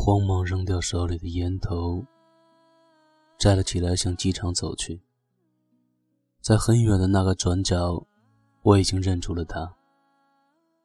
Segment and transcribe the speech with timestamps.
[0.00, 2.06] 慌忙扔掉手里的烟头，
[3.36, 5.02] 摘了起来，向机场走去。
[6.40, 8.06] 在很远的那个转角，
[8.62, 9.74] 我已经认出了他。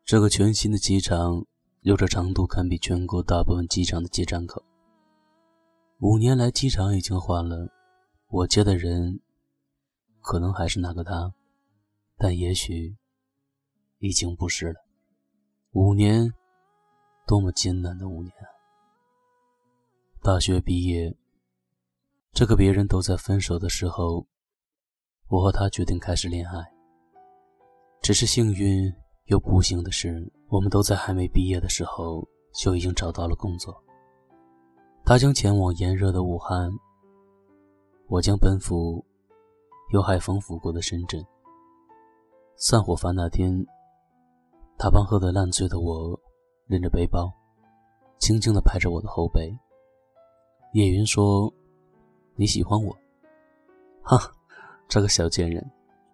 [0.04, 1.46] 这个全新的机场
[1.82, 4.64] 有着长度堪比全国大部分机场的接站口。
[6.00, 7.70] 五年来，机场已经换了，
[8.30, 9.22] 我接的人
[10.22, 11.32] 可能还是那个他，
[12.18, 12.98] 但也许
[14.00, 14.84] 已经不是了。
[15.74, 16.34] 五年，
[17.28, 18.53] 多么艰难的五年啊！
[20.24, 21.14] 大学毕业，
[22.32, 24.26] 这个别人都在分手的时候。
[25.28, 26.64] 我和他决定开始恋爱。
[28.02, 28.90] 只是幸运
[29.26, 33.84] 又不幸的是，我们都在还没毕业的时候就已经找到了工作。
[35.04, 36.72] 他将前往炎热的武汉，
[38.08, 39.04] 我将奔赴
[39.92, 41.22] 有海风拂过的深圳。
[42.56, 43.54] 散伙饭那天，
[44.78, 46.18] 他帮喝得烂醉的我
[46.68, 47.30] 拎着背包，
[48.20, 49.54] 轻轻地拍着我的后背。
[50.74, 51.52] 叶云说
[52.36, 52.96] ：“你喜欢我？”
[54.04, 54.20] 哈。
[54.90, 55.66] 这个小贱人，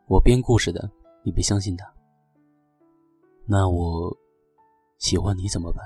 [0.08, 0.90] 我编故事的，
[1.24, 1.92] 你别相信他。
[3.46, 4.16] 那我
[5.00, 5.84] 喜欢你怎么办？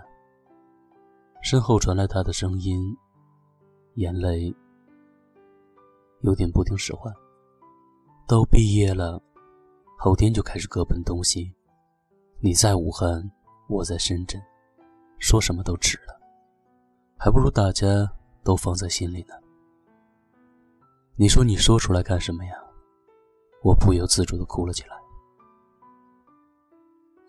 [1.41, 2.95] 身后传来他的声音，
[3.95, 4.53] 眼泪
[6.21, 7.11] 有点不听使唤。
[8.27, 9.19] 都毕业了，
[9.97, 11.51] 后天就开始各奔东西。
[12.39, 13.27] 你在武汉，
[13.69, 14.39] 我在深圳，
[15.17, 16.19] 说什么都迟了，
[17.17, 17.87] 还不如大家
[18.43, 19.33] 都放在心里呢。
[21.15, 22.53] 你说你说出来干什么呀？
[23.63, 24.97] 我不由自主地哭了起来。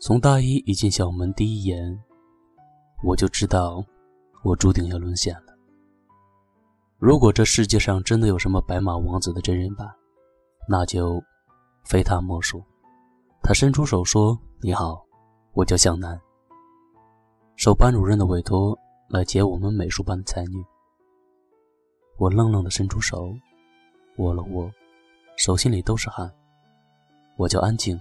[0.01, 2.03] 从大一一进校门第一眼，
[3.05, 3.85] 我就知道
[4.43, 5.55] 我注定要沦陷了。
[6.99, 9.89] 如果这世界上真的有什么白马王子的真人版，
[10.69, 11.23] 那就
[11.85, 12.63] 非他莫属。
[13.43, 15.05] 他伸出手说：“你好，
[15.53, 16.21] 我叫向南，
[17.57, 18.77] 受班主任的委托
[19.09, 20.65] 来接我们美术班的才女。”
[22.17, 23.35] 我愣愣地伸出手，
[24.17, 24.71] 握了握。
[25.37, 26.33] 手心里都是汗。
[27.37, 28.01] 我叫安静，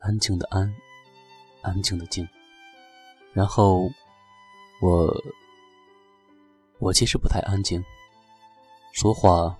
[0.00, 0.72] 安静的安，
[1.62, 2.28] 安静的静。
[3.32, 3.88] 然后，
[4.82, 5.14] 我，
[6.80, 7.80] 我其实不太安静，
[8.92, 9.56] 说话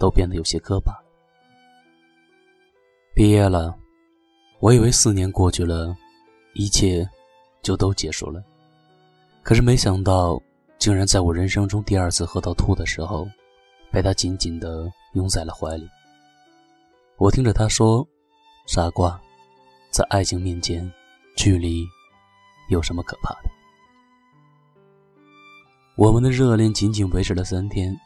[0.00, 0.92] 都变得有些磕巴。
[3.14, 3.78] 毕业了，
[4.58, 5.96] 我以为四年过去了，
[6.54, 7.08] 一切
[7.62, 8.42] 就都结束了。
[9.44, 10.42] 可是没想到，
[10.84, 13.26] 竟然在我人生中第二次喝到吐的时候，
[13.90, 14.92] 被他紧紧的。
[15.14, 15.88] 拥在了怀里，
[17.16, 18.06] 我听着他说
[18.68, 19.18] ：“傻瓜，
[19.90, 20.92] 在爱情面前，
[21.36, 21.86] 距离
[22.68, 23.48] 有什么可怕的？”
[25.96, 27.96] 我们的热恋仅仅维持了三天，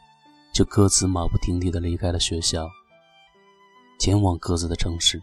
[0.53, 2.69] 就各自马不停蹄地离开了学校，
[3.99, 5.21] 前往各自的城市。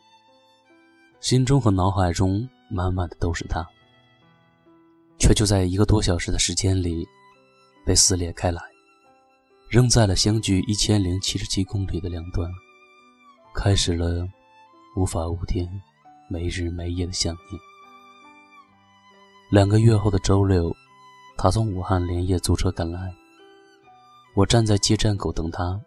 [1.21, 3.67] 心中和脑海中满满的都是他，
[5.19, 7.06] 却就在一个多小时的时间里
[7.86, 8.60] 被撕裂开来。
[9.69, 12.48] 扔在了相距一千零七十七公里的两端，
[13.54, 14.28] 开始了
[14.97, 15.69] 无法无天、
[16.28, 17.60] 没日没夜的想念。
[19.50, 20.72] 两个月后的周六，
[21.36, 23.12] 他从武汉连夜租车赶来，
[24.34, 25.80] 我站在接站口等他，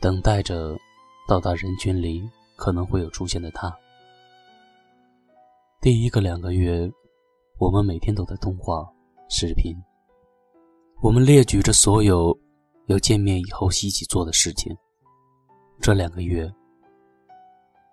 [0.00, 0.76] 等待着
[1.28, 3.72] 到达人群里可能会有出现的他。
[5.80, 6.90] 第一个两个月，
[7.58, 8.86] 我们每天都在通话、
[9.28, 9.74] 视频。
[11.02, 12.38] 我们列举着所有
[12.88, 14.76] 要见面以后一起做的事情。
[15.80, 16.52] 这两个月，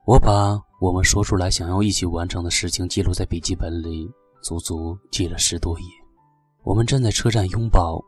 [0.06, 4.12] 我把我们说出来想要一起完成的事情记录在笔记本里，
[4.44, 5.86] 足足记了十多页。
[6.64, 8.04] 我们站在车站拥抱，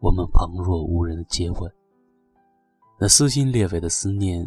[0.00, 1.72] 我们旁若无人的接吻。
[3.00, 4.46] 那撕心裂肺的思念，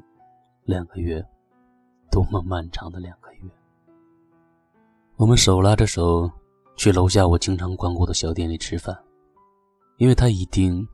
[0.65, 1.25] 两个月，
[2.11, 3.49] 多么漫长的两个月。
[5.15, 6.29] 我们手拉着手
[6.75, 8.95] 去楼下我经常光顾的小店里吃饭。
[9.99, 10.87] 因为他一定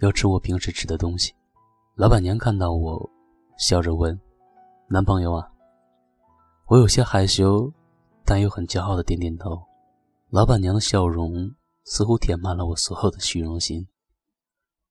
[0.00, 1.32] 要吃我平时吃的东西。
[1.94, 3.10] 老板娘看到我，
[3.56, 4.20] 笑着问
[4.90, 5.48] ：“男朋友啊？”
[6.66, 7.72] 我有些害羞，
[8.24, 9.62] 但又很骄傲的点点头。
[10.30, 11.32] 老板娘的笑容
[11.84, 13.86] 似乎填满了我所有的虚荣心。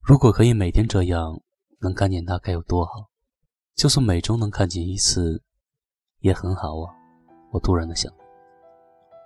[0.02, 1.42] 如果可以每天这样
[1.82, 3.10] 能看见他，该有多好！
[3.76, 5.44] 就算每周能看见一次，
[6.20, 6.96] 也很好啊。
[7.52, 8.10] 我突然的想。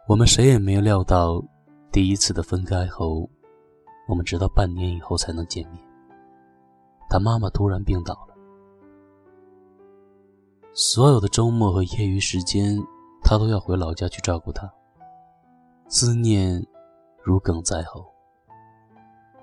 [0.07, 1.39] 我们谁也没有料到，
[1.91, 3.29] 第一次的分开后。
[4.07, 5.83] 我们直到半年以后才能见面。
[7.09, 8.35] 他妈妈突然病倒了，
[10.73, 12.81] 所有的周末和业余时间，
[13.23, 14.71] 他都要回老家去照顾她。
[15.87, 16.65] 思念
[17.23, 18.03] 如鲠在喉，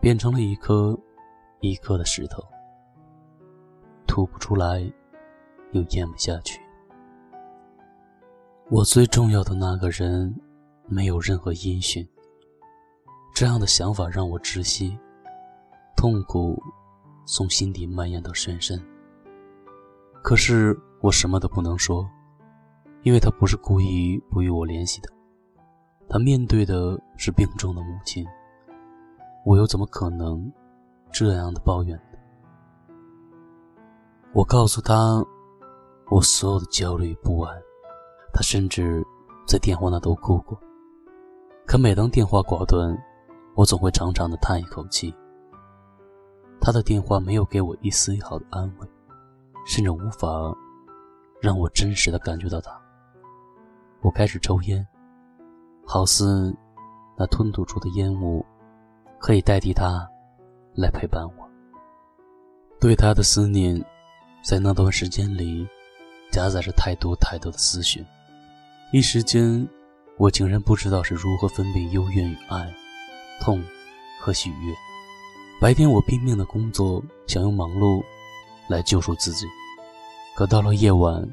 [0.01, 0.99] 变成了一颗
[1.61, 2.43] 一颗的石头，
[4.07, 4.81] 吐不出来，
[5.71, 6.61] 又咽不下去。
[8.69, 10.35] 我最重要的那个人，
[10.87, 12.09] 没有任何音讯。
[13.41, 14.99] 这样的想法让我窒息，
[15.97, 16.63] 痛苦
[17.25, 18.79] 从心底蔓延到全身。
[20.23, 22.07] 可是我什么都不能说，
[23.03, 25.09] 因为他不是故意不与我联系的，
[26.07, 28.27] 他面对的是病重的母亲，
[29.47, 30.53] 我又怎么可能
[31.11, 32.19] 这样的抱怨呢？
[34.35, 35.25] 我告诉他
[36.11, 37.59] 我所有的焦虑不安，
[38.35, 39.03] 他甚至
[39.49, 40.61] 在电话那头哭过。
[41.67, 42.95] 可每当电话挂断，
[43.61, 45.15] 我总会长长的叹一口气。
[46.63, 48.89] 他的电话没有给我一丝一毫的安慰，
[49.67, 50.27] 甚至无法
[51.43, 52.73] 让我真实的感觉到他。
[54.01, 54.87] 我开始抽烟，
[55.85, 56.57] 好似
[57.19, 58.43] 那吞吐出的烟雾
[59.19, 60.09] 可以代替他
[60.75, 61.51] 来陪伴我。
[62.81, 63.79] 对他的思念，
[64.43, 65.69] 在那段时间里
[66.33, 68.03] 夹杂着太多太多的思绪，
[68.91, 69.69] 一时间
[70.17, 72.75] 我竟然不知道是如何分辨幽怨与爱。
[73.41, 73.65] 痛
[74.21, 74.75] 和喜悦。
[75.61, 78.03] 白天我拼命的工作，想用忙碌
[78.69, 79.47] 来救赎自己，
[80.35, 81.29] 可到了夜晚，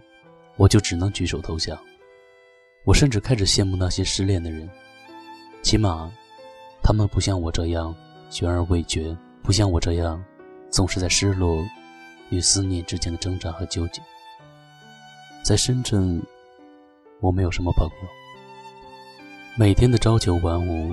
[0.58, 1.78] 我就只能举手投降。
[2.84, 4.70] 我甚至开始羡慕那些失恋的人，
[5.62, 6.12] 起码
[6.82, 7.96] 他们不像我这样
[8.30, 10.22] 悬而未决，不像我这样
[10.70, 11.64] 总是在失落
[12.30, 14.02] 与思念之间的挣扎和纠结。
[15.44, 16.22] 在深圳，
[17.22, 18.08] 我没有什么朋友，
[19.58, 20.92] 每天的朝九晚五。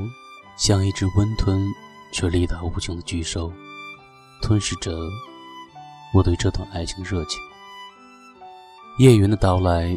[0.57, 1.67] 像一只温吞
[2.13, 3.53] 却力大无穷的巨兽，
[4.41, 4.97] 吞噬着
[6.15, 7.41] 我对这段爱情的热情。
[8.99, 9.97] 叶云的到来，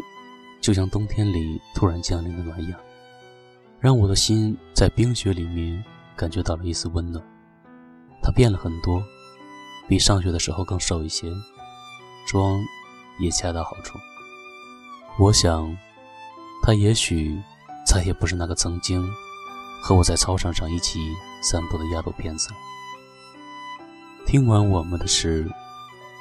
[0.60, 2.80] 就像冬天里突然降临的暖阳，
[3.80, 5.84] 让我的心在冰雪里面
[6.16, 7.24] 感觉到了一丝温暖。
[8.24, 9.02] 他变了很多，
[9.88, 11.32] 比上学的时候更瘦一些，
[12.28, 12.60] 妆
[13.20, 14.00] 也恰到好处。
[15.20, 15.78] 我想，
[16.64, 17.40] 他也许
[17.86, 19.08] 再也不是那个曾经。
[19.82, 21.00] 和我在操场上一起
[21.42, 22.50] 散步的丫头片子。
[24.26, 25.50] 听完我们的事，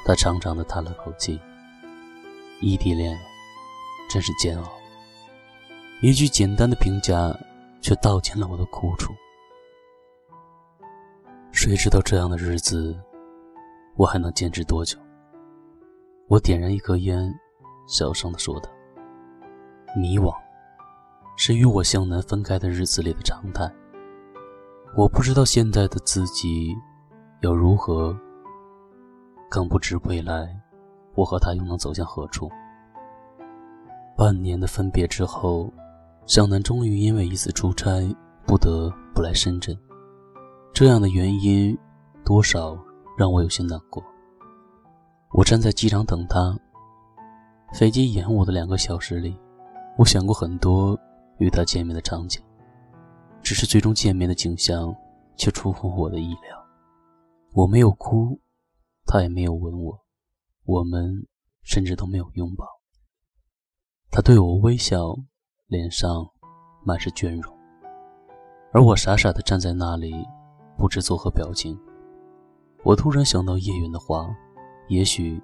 [0.04, 1.40] 他长长的叹了口气。
[2.60, 3.18] 异地恋，
[4.08, 4.70] 真是煎熬。
[6.00, 7.36] 一句简单的评价，
[7.80, 9.12] 却道尽了我的苦楚。
[11.50, 12.96] 谁知道这样的日子，
[13.96, 14.98] 我还能坚持多久？
[16.28, 17.34] 我点燃一颗烟，
[17.88, 18.70] 小声的说道
[19.96, 20.32] ：“迷惘。”
[21.36, 23.70] 是与我向南分开的日子里的常态。
[24.96, 26.74] 我不知道现在的自己
[27.42, 28.16] 要如何，
[29.50, 30.48] 更不知未来
[31.14, 32.50] 我和他又能走向何处。
[34.16, 35.70] 半年的分别之后，
[36.24, 37.90] 向南终于因为一次出差
[38.46, 39.76] 不得不来深圳。
[40.72, 41.76] 这样的原因
[42.24, 42.78] 多少
[43.16, 44.02] 让我有些难过。
[45.32, 46.58] 我站在机场等他，
[47.74, 49.38] 飞机延误的两个小时里，
[49.98, 50.98] 我想过很多。
[51.38, 52.42] 与他见面的场景，
[53.42, 54.94] 只是最终见面的景象
[55.36, 56.66] 却出乎我的意料。
[57.52, 58.40] 我没有哭，
[59.04, 59.98] 他也没有吻我，
[60.64, 61.26] 我们
[61.62, 62.66] 甚至都没有拥抱。
[64.10, 65.16] 他对我微笑，
[65.66, 66.26] 脸上
[66.84, 67.54] 满是倦容，
[68.72, 70.14] 而我傻傻地站在那里，
[70.78, 71.78] 不知作何表情。
[72.82, 74.28] 我突然想到叶云的话，
[74.88, 75.42] 也许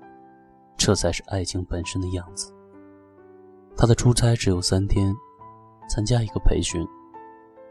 [0.76, 2.54] 这才是爱情本身的样子。
[3.76, 5.14] 他的出差只有三天。
[5.92, 6.82] 参加一个培训，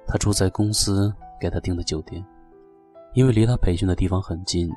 [0.06, 2.24] 他住在公司给他订的酒店，
[3.16, 4.72] 因为离他培训的地方很近，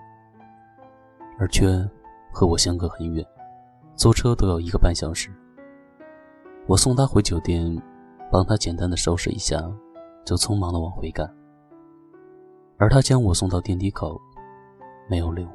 [1.39, 1.69] 而却
[2.33, 3.23] 和我相隔很远，
[3.97, 5.29] 坐车都要一个半小时。
[6.67, 7.79] 我送他回酒店，
[8.33, 9.63] 帮他简单的收拾一下，
[10.25, 11.31] 就匆忙的往回赶。
[12.79, 14.19] 而他将我送到电梯口，
[15.07, 15.53] 没有理我。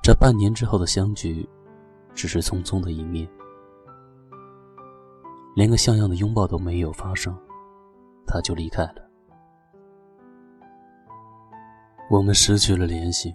[0.00, 1.48] 这半年之后的相聚，
[2.14, 3.28] 只是匆匆的一面。
[5.54, 7.36] 连个像样的拥抱都没有发生，
[8.26, 9.10] 他就离开了。
[12.10, 13.34] 我们失去了联系，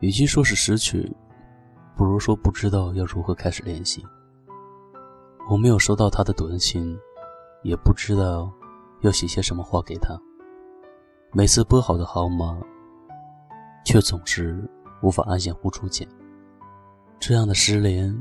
[0.00, 1.14] 与其说是失去，
[1.96, 4.04] 不如说不知道要如何开始联系。
[5.48, 6.98] 我没有收到他的短信，
[7.62, 8.50] 也不知道
[9.00, 10.18] 要写些什么话给他。
[11.32, 12.60] 每次拨好的号码，
[13.84, 14.68] 却总是
[15.02, 16.08] 无法按下呼出键。
[17.18, 18.12] 这样的失联，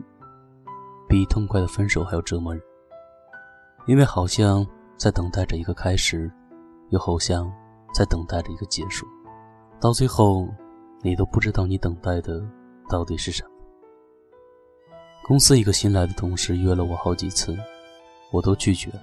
[1.07, 2.63] 比痛快的分手还要折磨人。
[3.85, 4.65] 因为好像
[4.97, 6.31] 在等待着一个开始，
[6.89, 7.51] 又好像
[7.93, 9.05] 在等待着一个结束，
[9.79, 10.47] 到最后，
[11.01, 12.41] 你都不知道你等待的
[12.89, 13.49] 到底是什么。
[15.23, 17.57] 公司一个新来的同事约了我好几次，
[18.31, 19.01] 我都拒绝了，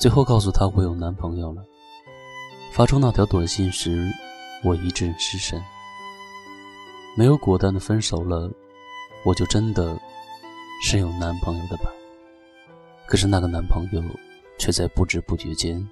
[0.00, 1.62] 最后告诉他我有男朋友了。
[2.72, 4.06] 发出那条短信时，
[4.64, 5.62] 我一阵失神。
[7.16, 8.50] 没有果断的分手了，
[9.24, 9.98] 我就真的
[10.82, 11.90] 是有男朋友的吧？
[13.08, 14.02] 可是那个男朋友，
[14.58, 15.82] 却在不知不觉间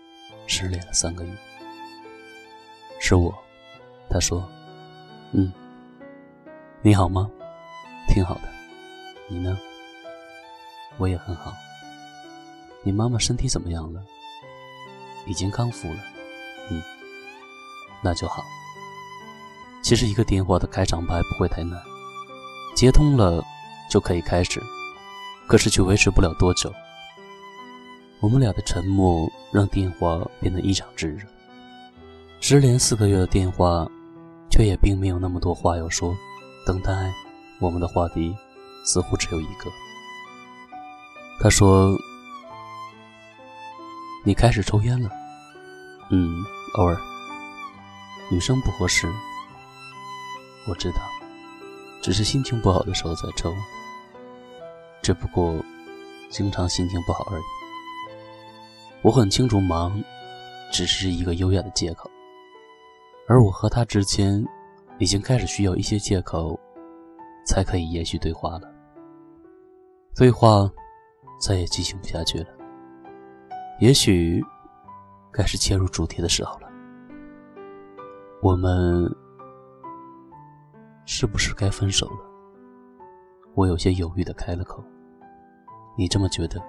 [0.47, 1.31] 失恋了三个月。
[3.01, 3.35] 是我，
[4.11, 4.47] 他说
[5.33, 5.51] ：“嗯，
[6.83, 7.31] 你好吗？
[8.07, 8.43] 挺好的，
[9.29, 9.57] 你呢？
[10.99, 11.55] 我也很好。
[12.83, 14.03] 你妈妈身体怎么样了？
[15.27, 15.97] 已经康复了。
[16.71, 16.83] 嗯，
[18.03, 18.45] 那就好。
[19.83, 21.81] 其实一个电话的开场白不会太难，
[22.75, 23.43] 接通了
[23.91, 24.61] 就可以开始，
[25.49, 26.71] 可是却维持不了多久。
[28.21, 31.27] 我们俩的沉默让电话变得异常炙热。”
[32.41, 33.87] 失联四个月的电话，
[34.51, 36.15] 却也并没有那么多话要说。
[36.67, 37.13] 等待
[37.61, 38.35] 我们的话题，
[38.85, 39.71] 似乎只有一个。
[41.41, 41.97] 他说
[44.25, 45.09] ：“你开始抽烟了。
[46.11, 46.43] ”“嗯，
[46.75, 46.97] 偶尔。
[48.31, 49.07] ”“女生不合适。
[50.67, 50.99] ”“我知道，
[52.03, 53.55] 只是心情不好的时候再抽。
[55.03, 55.55] 只不过，
[56.31, 57.45] 经常心情不好而已。
[59.03, 60.03] 我很清楚，忙
[60.73, 62.11] 只是一个优雅的借口。”
[63.29, 64.45] 而我和他之间，
[64.99, 66.59] 已经开始需要一些借口，
[67.45, 68.73] 才可以延续对话了。
[70.15, 70.71] 对话
[71.41, 72.47] 再也进行不下去了。
[73.81, 74.43] 也许，
[75.33, 76.69] 该是切入主题的时候了。
[78.43, 79.13] 我们
[81.05, 82.19] 是不是该分手了？
[83.55, 84.83] 我有些犹豫的开了口。
[85.97, 86.63] 你这么觉得？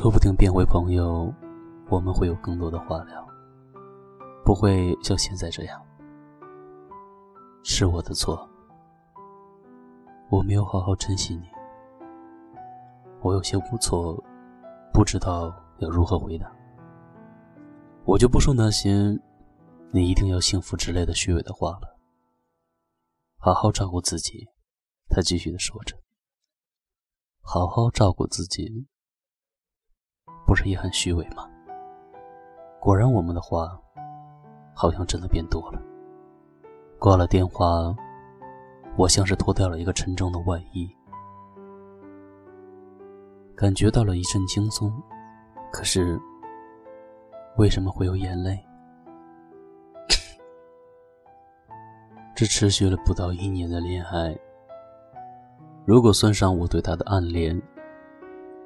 [0.00, 1.34] 说不定变回朋友，
[1.90, 3.28] 我们会有更多的话聊。
[4.44, 5.84] 不会像现在这样，
[7.64, 8.48] 是我的错。
[10.30, 11.48] 我没有好好珍惜你，
[13.22, 14.16] 我有些无措，
[14.94, 16.48] 不知道要如何回答。
[18.04, 19.18] 我就不说那些
[19.90, 21.98] “你一定要幸福”之类的虚伪的话了。
[23.38, 24.46] 好好照顾自己，
[25.08, 25.96] 他继续的说着。
[27.40, 28.86] 好好照顾自己，
[30.48, 31.46] 不是也很虚伪吗？
[32.80, 33.78] 果然，我们的话。
[34.80, 35.82] 好像真的变多了。
[37.00, 37.92] 挂了电话，
[38.96, 40.88] 我像是脱掉了一个沉重的外衣，
[43.56, 44.88] 感觉到了一阵轻松。
[45.72, 46.16] 可是，
[47.56, 48.64] 为什么会有眼泪？
[52.36, 54.38] 这持续了不到一年的恋爱，
[55.84, 57.60] 如果算上我对他的暗恋，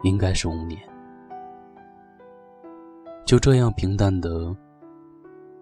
[0.02, 0.78] 应该是五年。
[3.32, 4.54] 就这样平淡的。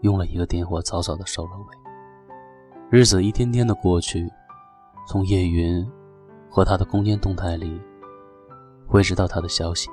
[0.00, 1.66] 用了一个电话，早早的收了尾。
[2.90, 4.28] 日子一天天的过去，
[5.06, 5.88] 从叶云
[6.50, 7.80] 和他的空间动态里，
[8.88, 9.88] 会知道他的消息。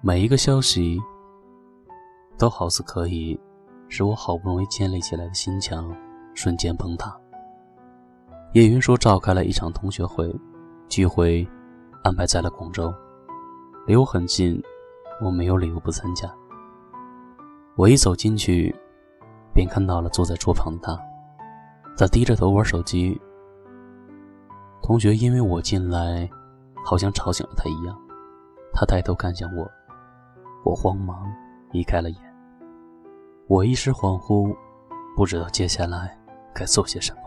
[0.00, 0.98] 每一个消息，
[2.38, 3.38] 都好似可以
[3.90, 5.94] 使我好不容易建立起来的心墙
[6.32, 7.14] 瞬间崩塌。
[8.54, 10.34] 叶云说召开了一场同学会，
[10.88, 11.46] 聚会
[12.02, 12.90] 安排在了广州，
[13.86, 14.58] 离我很近，
[15.20, 16.34] 我没有理由不参加。
[17.76, 18.74] 我一走进去，
[19.52, 20.98] 便看到了坐在桌旁的他。
[21.94, 23.20] 他低着头玩手机。
[24.82, 26.26] 同学因为我进来，
[26.86, 27.94] 好像吵醒了他一样。
[28.72, 29.70] 他抬头看向我，
[30.64, 31.30] 我慌忙
[31.72, 32.18] 移开了眼。
[33.46, 34.56] 我一时恍惚，
[35.14, 36.18] 不知道接下来
[36.54, 37.18] 该做些什么。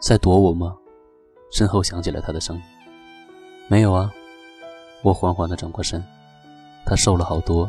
[0.00, 0.76] 在躲我吗？
[1.50, 2.62] 身后响起了他的声音。
[3.66, 4.12] 没有啊。
[5.02, 6.00] 我缓缓地转过身。
[6.86, 7.68] 他瘦了好多。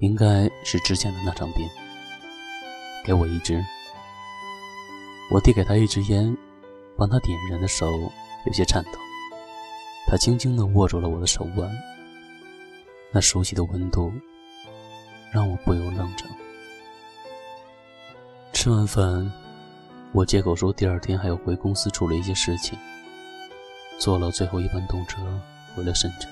[0.00, 1.68] 应该是之前的那张病。
[3.04, 3.64] 给我一支。
[5.30, 6.36] 我递给他一支烟，
[6.96, 7.86] 帮他点燃的手
[8.46, 8.98] 有些颤抖。
[10.06, 11.70] 他轻轻地握住了我的手腕，
[13.12, 14.12] 那熟悉的温度
[15.32, 16.26] 让我不由愣怔。
[18.54, 19.30] 吃完饭，
[20.12, 22.78] 我借口说第二天还要回公司处理一些事情，
[23.98, 25.18] 坐了最后一班动车
[25.74, 26.30] 回了深圳。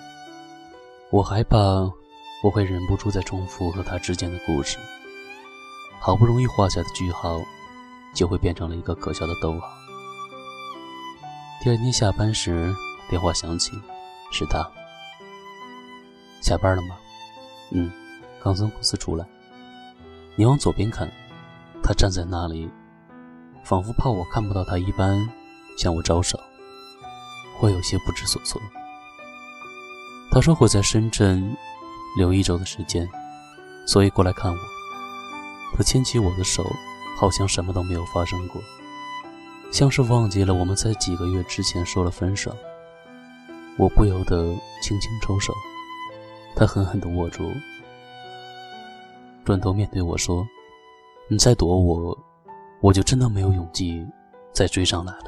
[1.11, 1.59] 我害怕。
[2.43, 4.79] 我会忍不住再重复和他之间的故事，
[5.99, 7.41] 好不容易画下的句号，
[8.15, 9.69] 就会变成了一个可笑的逗号。
[11.63, 12.73] 第二天下班时，
[13.09, 13.73] 电话响起，
[14.31, 14.65] 是他。
[16.41, 16.97] 下班了吗？
[17.73, 17.91] 嗯，
[18.41, 19.27] 刚从公司出来。
[20.37, 21.11] 你往左边看，
[21.83, 22.71] 他站在那里，
[23.65, 25.29] 仿佛怕我看不到他一般，
[25.79, 26.39] 向我招手。
[27.61, 28.61] 我有些不知所措。
[30.31, 31.57] 他说会在深圳。
[32.17, 33.09] 留一周的时间，
[33.87, 34.59] 所以过来看我。
[35.77, 36.65] 他牵起我的手，
[37.19, 38.63] 好像什么都没有发生过，
[39.71, 42.55] 像是忘记了我们在几个月之前说了分手。
[43.79, 44.43] 我不由得
[44.81, 45.53] 轻轻抽手，
[46.55, 47.53] 他狠狠地握住，
[49.45, 50.47] 转头面对我说
[51.29, 52.17] ：“你再躲我，
[52.81, 54.03] 我就真的没有勇气
[54.51, 55.25] 再追上来了。”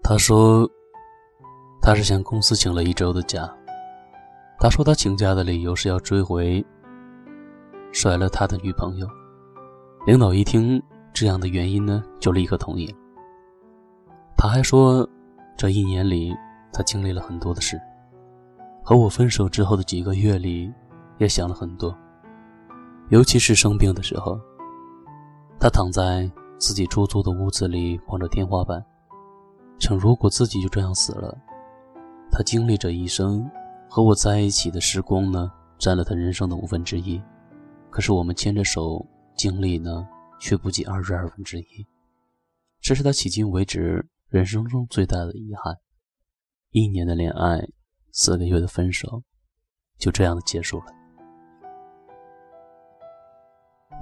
[0.00, 0.70] 他说
[1.82, 3.52] ：“他是向公司请了一周的假。
[4.60, 6.62] 他说他请假的理由是要追回
[7.92, 9.08] 甩了他的女朋友。
[10.06, 10.80] 领导一听
[11.14, 12.94] 这样的原因呢，就立刻同意了。
[14.36, 15.08] 他还说，
[15.56, 16.36] 这一年里
[16.74, 17.80] 他经历了很多的事，
[18.84, 20.70] 和我分手之后的几个月里，
[21.16, 21.96] 也想了很多。
[23.08, 24.38] 尤其是生病的时候，
[25.58, 28.84] 他躺在自己出租的屋子里，望着天花板，
[29.78, 31.34] 想如果自己就这样死了，
[32.30, 33.50] 他经历这一生
[33.92, 37.20] 和我在一起的时光呢，占了他人生的五分之一。
[37.90, 39.04] 可是我们牵着手
[39.36, 40.06] 经历呢，
[40.38, 41.86] 却不及二十二分之一。
[42.80, 45.76] 这是他迄今为止人生中最大的遗憾。
[46.70, 47.66] 一年的恋爱，
[48.12, 49.24] 四个月的分手，
[49.98, 50.84] 就这样的结束了。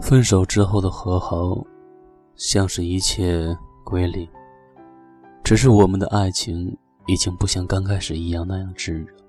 [0.03, 1.65] 分手之后的和好，
[2.37, 4.29] 像是一切归零。
[5.43, 6.77] 只是我们的爱情
[7.07, 9.28] 已经不像刚开始一样那样炙热。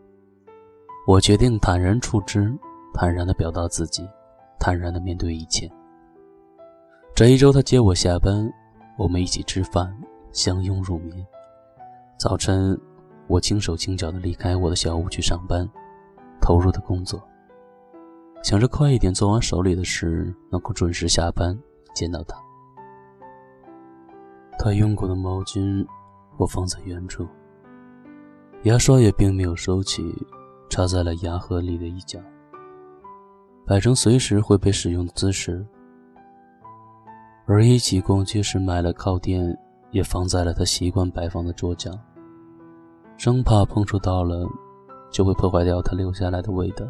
[1.08, 2.56] 我决定坦然处之，
[2.94, 4.08] 坦然的表达自己，
[4.60, 5.70] 坦然的面对一切。
[7.16, 8.52] 这一周，他接我下班，
[8.98, 9.92] 我们一起吃饭，
[10.32, 11.26] 相拥入眠。
[12.18, 12.80] 早晨，
[13.28, 15.68] 我轻手轻脚的离开我的小屋去上班，
[16.40, 17.22] 投入的工作。
[18.44, 21.58] 想着快一点做完手里的事，能够准时下班
[21.94, 22.38] 见到他。
[24.60, 25.86] 他用过的毛巾，
[26.38, 27.28] 我放在原处。
[28.64, 30.14] 牙刷也并没有收起，
[30.70, 32.20] 插在了牙盒里的一角，
[33.66, 35.66] 摆成随时会被使用的姿势。
[37.46, 39.58] 而一起逛街时买了靠垫，
[39.92, 41.92] 也放在了他习惯摆放的桌角，
[43.18, 44.48] 生怕碰触到了，
[45.12, 46.86] 就会破坏掉他留下来的味道。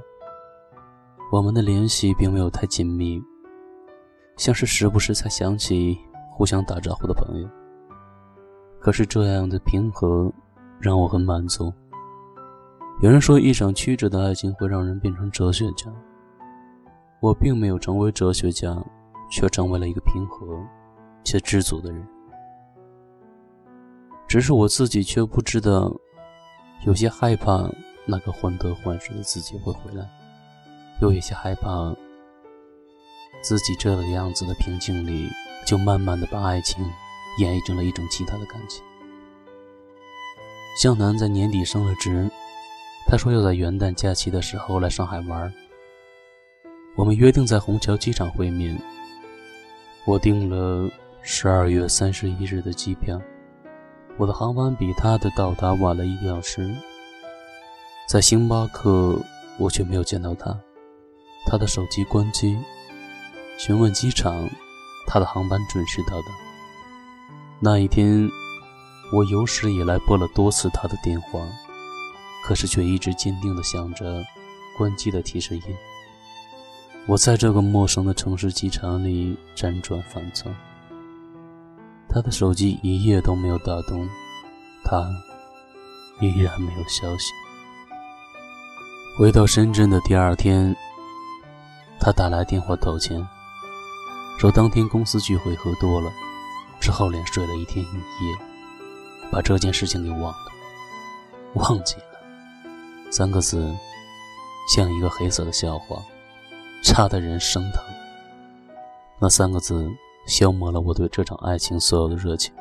[1.32, 3.22] 我们的联系并没有太紧密，
[4.36, 5.98] 像是时不时才想起
[6.32, 7.48] 互相打招呼的朋友。
[8.82, 10.32] 可是这样的平和
[10.80, 11.74] 让我很满足。
[13.02, 15.86] 有人说，一场曲折的爱情会让人变成哲学家。
[17.22, 18.76] 我并没有成为哲学家，
[19.32, 20.46] 却成为了一个平和
[21.24, 22.06] 且知足的人。
[24.28, 25.90] 只是我自己却不知道，
[26.86, 27.70] 有些害怕
[28.06, 30.06] 那个患得患失的自己会回来。
[31.02, 31.96] 又有些害怕，
[33.42, 35.30] 自己这个样子的平静里，
[35.66, 36.84] 就慢慢的把爱情
[37.38, 38.84] 演绎成了一种其他的感情。
[40.78, 42.30] 向南在年底升了职，
[43.08, 45.52] 他说要在元旦假期的时候来上海玩。
[46.96, 48.80] 我们约定在虹桥机场会面。
[50.06, 50.90] 我订了
[51.22, 53.22] 十二月三十一日的机票，
[54.18, 56.76] 我的航班比他的到达晚了一个小时。
[58.08, 59.22] 在星巴克，
[59.58, 60.58] 我却没有见到他。
[61.46, 62.58] 他的手机关机，
[63.58, 64.50] 询问机场，
[65.08, 66.28] 他的航班准时到达。
[67.60, 68.30] 那一天，
[69.14, 71.40] 我有史以来拨了多次他的电话，
[72.50, 74.26] 可是却一直坚定地想着
[74.76, 75.64] 关机的提示音。
[77.06, 80.50] 我在这个陌生的城市机场里辗转反侧，
[82.10, 84.10] 他的手机一夜都没有打动，
[84.84, 85.08] 他
[86.22, 87.32] 依然没有消息。
[89.16, 90.76] 回到深圳的第二天。
[92.00, 93.24] 他打来电话道歉，
[94.40, 96.10] 说当天公司聚会喝多了，
[96.80, 98.38] 之后连睡了一天一夜，
[99.30, 100.52] 把这件事情给忘了。
[101.56, 102.09] 忘记了
[103.10, 103.74] 三个字，
[104.74, 106.02] 像一个黑色的笑话，
[106.84, 107.84] 差的人生疼。
[109.20, 109.90] 那三个字
[110.26, 112.54] 消磨了我对这场爱情所有的热情。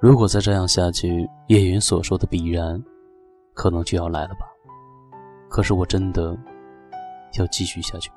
[0.00, 2.82] 如果再这样下去，叶云所说的必然，
[3.54, 4.46] 可能就要来了吧。
[5.48, 6.36] 可是我真的。
[7.38, 8.10] 要继续下去。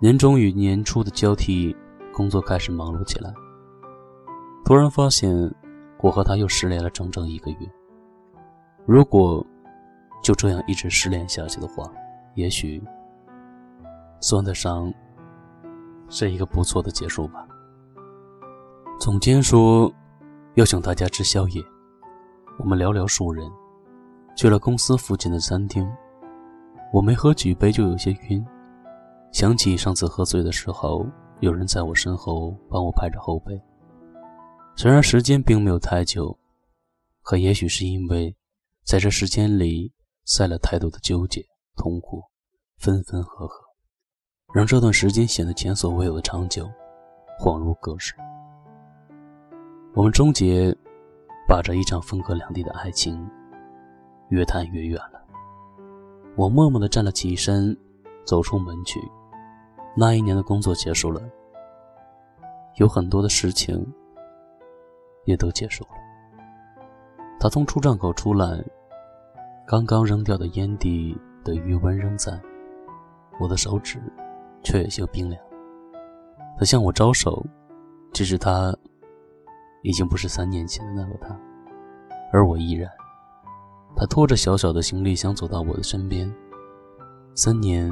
[0.00, 1.72] 年终与年初的交替，
[2.12, 3.32] 工作开始忙碌起来。
[4.64, 5.54] 突然发现，
[6.00, 7.58] 我和他又失联了整整一个月。
[8.86, 9.46] 如果
[10.24, 11.84] 就这样一直失联下去的话，
[12.34, 12.82] 也许
[14.20, 14.92] 算得上
[16.08, 17.46] 是一个不错的结束吧。
[18.98, 19.92] 总监说
[20.54, 21.62] 要请大家吃宵夜，
[22.58, 23.46] 我们寥寥数人
[24.34, 25.86] 去了公司附近的餐厅。
[26.90, 28.42] 我没喝几杯就有些晕，
[29.30, 31.04] 想起上次喝醉的时候，
[31.40, 33.60] 有人在我身后帮我拍着后背。
[34.74, 36.34] 虽然时间并没有太久，
[37.20, 38.34] 可也许是因为
[38.84, 39.92] 在这时间里
[40.24, 41.44] 塞了太多的纠结、
[41.76, 42.22] 痛苦、
[42.78, 43.60] 分分合合，
[44.54, 46.66] 让这段时间显得前所未有的长久，
[47.38, 48.14] 恍如隔世。
[49.94, 50.74] 我们终结，
[51.46, 53.28] 把这一场分隔两地的爱情
[54.30, 55.22] 越谈越远了。
[56.36, 57.76] 我默默地站了起身，
[58.24, 58.98] 走出门去。
[59.96, 61.20] 那一年的工作结束了，
[62.76, 63.86] 有很多的事情
[65.26, 65.90] 也都结束了。
[67.38, 68.64] 他从出站口出来，
[69.66, 72.38] 刚刚扔掉的烟蒂的余温仍在，
[73.40, 73.98] 我的手指
[74.62, 75.42] 却有些冰凉。
[76.58, 77.42] 他向我招手，
[78.12, 78.76] 只是他
[79.82, 81.34] 已经不是三年前的那个他，
[82.30, 82.90] 而我依然。
[83.96, 86.30] 他拖着小小的行李箱走到我的身边。
[87.34, 87.90] 三年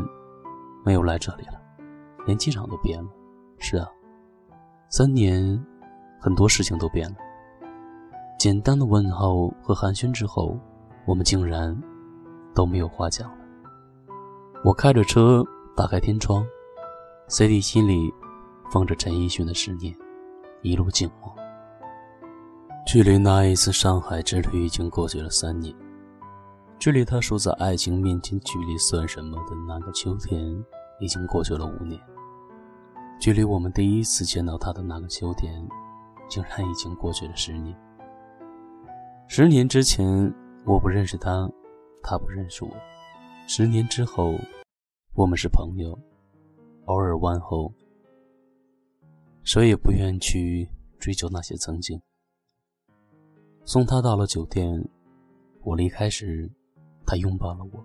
[0.84, 1.60] 没有来这里了，
[2.26, 3.08] 连机场都变了。
[3.58, 3.88] 是啊，
[4.90, 5.58] 三年，
[6.20, 7.16] 很多事情都变了。
[8.38, 10.58] 简单的问候和寒暄之后，
[11.04, 11.76] 我们竟然
[12.54, 13.38] 都没有话讲了。
[14.64, 15.44] 我开着车，
[15.76, 16.46] 打开天窗
[17.28, 18.12] ，CD 机里
[18.70, 19.92] 放着陈奕迅的《十年》，
[20.62, 21.34] 一路静默。
[22.86, 25.74] 距离那一次上海之旅已经过去了三年。
[26.78, 30.40] 距离他说在爱情面前距离算什么的那个秋天，
[30.98, 32.00] 已经过去了五年。
[33.20, 35.64] 距离我们第一次见到他的那个秋天，
[36.28, 37.76] 竟然已经过去了十年。
[39.28, 40.34] 十年之前，
[40.64, 41.50] 我不认识他，
[42.02, 42.70] 他不认识我。
[43.48, 44.34] 十年之后，
[45.14, 45.98] 我们是朋友，
[46.84, 47.72] 偶尔问候。
[49.42, 50.68] 谁也不愿去
[51.00, 52.00] 追究那些曾经。
[53.64, 54.88] 送他到了酒店，
[55.62, 56.50] 我离开时。
[57.04, 57.84] 他拥抱了我，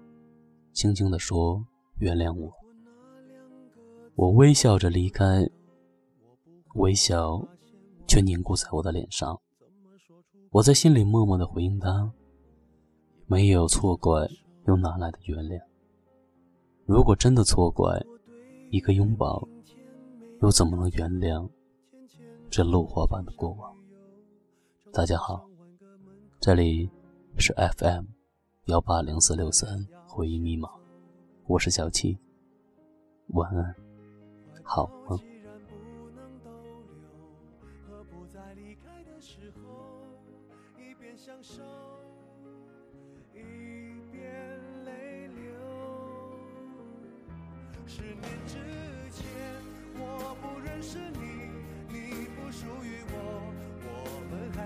[0.74, 1.66] 轻轻地说
[1.98, 2.54] ：“原谅我。”
[4.16, 5.44] 我微笑着离开，
[6.76, 7.44] 微笑
[8.08, 9.42] 却凝固在我的脸上。
[10.52, 12.14] 我在心里默默地回应他
[13.30, 14.26] ：“没有错怪，
[14.68, 15.62] 又哪来的原谅？
[16.86, 18.02] 如果真的错怪，
[18.70, 19.46] 一个拥抱，
[20.42, 21.46] 又怎么能原谅
[22.50, 23.76] 这落花般的过往？”
[24.94, 25.46] 大家好，
[26.40, 26.90] 这里
[27.38, 28.06] 是 FM。
[28.68, 30.70] 幺八零四六三回忆密码，
[31.48, 32.18] 我是小七，
[33.34, 33.76] 晚安，
[34.64, 35.20] 好梦。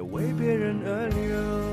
[0.00, 1.69] 为别人而流。